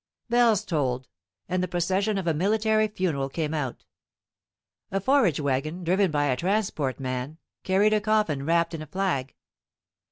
[0.29, 1.07] Bells tolled,
[1.47, 3.85] and the procession of a military funeral came out.
[4.89, 9.35] A forage wagon, driven by a transport man, carried a coffin wrapped in a flag.